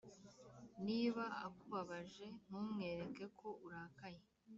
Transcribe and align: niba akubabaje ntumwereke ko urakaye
niba 0.85 1.23
akubabaje 1.45 2.25
ntumwereke 2.45 3.25
ko 3.39 3.47
urakaye 3.65 4.21